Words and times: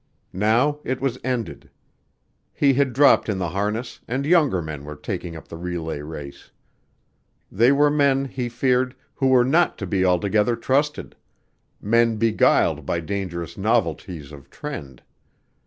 Now 0.33 0.79
it 0.83 0.99
was 0.99 1.19
ended. 1.23 1.69
He 2.55 2.73
had 2.73 2.91
dropped 2.91 3.29
in 3.29 3.37
the 3.37 3.49
harness 3.49 3.99
and 4.07 4.25
younger 4.25 4.59
men 4.59 4.83
were 4.83 4.95
taking 4.95 5.35
up 5.35 5.47
the 5.47 5.57
relay 5.57 6.01
race. 6.01 6.49
They 7.51 7.71
were 7.71 7.91
men, 7.91 8.25
he 8.25 8.49
feared, 8.49 8.95
who 9.13 9.27
were 9.27 9.45
not 9.45 9.77
to 9.77 9.85
be 9.85 10.03
altogether 10.03 10.55
trusted; 10.55 11.15
men 11.79 12.17
beguiled 12.17 12.83
by 12.83 12.99
dangerous 13.01 13.59
novelties 13.59 14.31
of 14.31 14.49
trend. 14.49 15.03